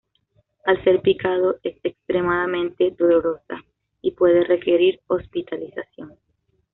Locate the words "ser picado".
0.83-1.59